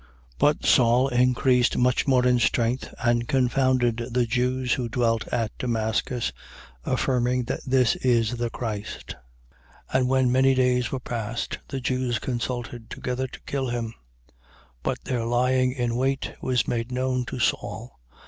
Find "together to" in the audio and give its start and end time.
12.89-13.39